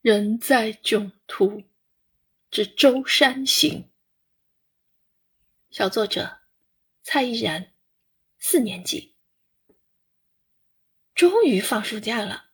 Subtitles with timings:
[0.00, 1.64] 人在囧途
[2.52, 3.90] 之舟山行。
[5.70, 6.38] 小作者
[7.02, 7.72] 蔡依然，
[8.38, 9.16] 四年级。
[11.16, 12.50] 终于放暑假了，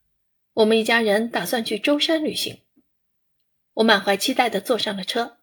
[0.54, 2.62] 我们一家人打算去舟山旅行。
[3.74, 5.38] 我满怀期待的坐上了车。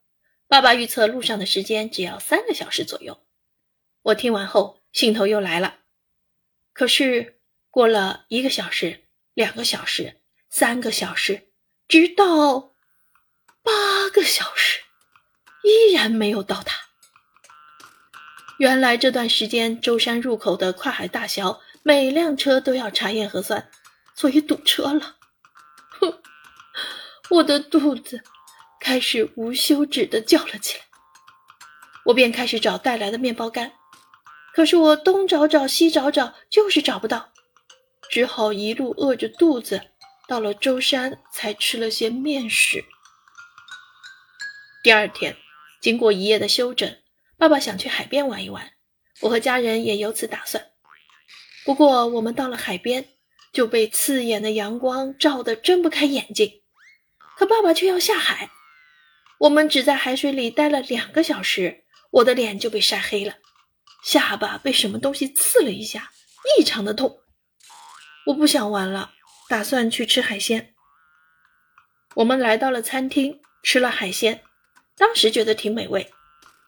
[0.47, 3.23] 爸爸预测路上的时间只要三个小时左右。
[4.01, 5.81] 我听完后，兴头又来了。
[6.73, 7.39] 可是
[7.69, 9.03] 过了一个小时、
[9.35, 11.49] 两个小时、三个小时。
[11.91, 12.71] 直到
[13.63, 14.79] 八个小时，
[15.61, 16.71] 依然没有到达。
[18.59, 23.69] 原来这段时间舟山入口的跨海大桥，每辆车都要查验核酸，
[24.15, 25.17] 所以堵车了。
[25.99, 26.17] 哼，
[27.29, 28.23] 我的肚子
[28.79, 30.85] 开始无休止的叫了起来。
[32.05, 33.73] 我便开始找带来的面包干，
[34.53, 37.33] 可是我东找找西找找，就是找不到，
[38.09, 39.90] 只好一路饿着肚子。
[40.31, 42.85] 到了舟山，才吃了些面食。
[44.81, 45.35] 第二天，
[45.81, 46.89] 经过一夜的休整，
[47.37, 48.71] 爸爸想去海边玩一玩，
[49.19, 50.71] 我和家人也有此打算。
[51.65, 53.09] 不过，我们到了海边，
[53.51, 56.61] 就被刺眼的阳光照得睁不开眼睛。
[57.35, 58.49] 可爸爸却要下海，
[59.39, 63.35] 我们只在海水里待了两个小时，我的脸就被晒黑了，
[64.01, 66.09] 下巴被什么东西刺了一下，
[66.57, 67.19] 异常的痛。
[68.27, 69.11] 我不想玩了。
[69.51, 70.73] 打算去吃海鲜。
[72.15, 74.45] 我们来到了餐厅，吃了海鲜，
[74.95, 76.09] 当时觉得挺美味。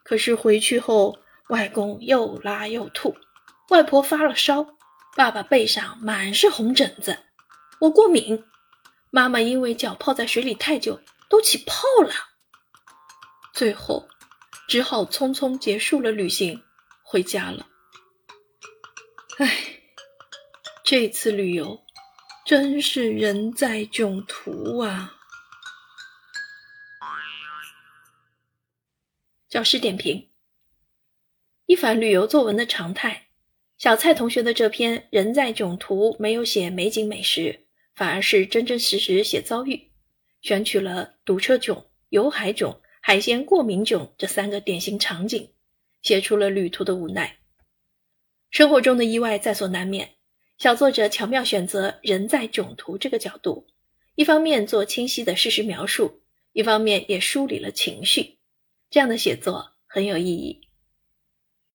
[0.04, 1.18] 可是回去后，
[1.48, 3.16] 外公又拉又吐，
[3.70, 4.68] 外婆发了烧，
[5.16, 7.18] 爸爸背上满是红疹子，
[7.80, 8.44] 我过敏，
[9.12, 12.14] 妈妈因为脚泡在水里太久，都起泡了。
[13.54, 14.10] 最后，
[14.68, 16.62] 只好匆匆结束了旅行，
[17.02, 17.66] 回家了。
[19.38, 19.80] 唉，
[20.84, 21.82] 这次旅游。
[22.46, 25.16] 真是人在囧途啊！
[29.48, 30.28] 教师点评：
[31.68, 33.28] 一反旅游作文的常态，
[33.78, 37.66] 小蔡同学的这篇《人在囧途》没有写美景美食，
[37.96, 39.92] 反而是真真实实写遭遇，
[40.42, 45.54] 选取了堵车囧、游海囧、海鲜过敏囧这三个典型场景，
[46.02, 47.38] 写出了旅途的无奈。
[48.52, 50.16] 生活中的意外在所难免。
[50.64, 53.68] 小作者巧妙选择“人在囧途”这个角度，
[54.16, 56.22] 一方面做清晰的事实描述，
[56.54, 58.38] 一方面也梳理了情绪。
[58.90, 60.62] 这样的写作很有意义。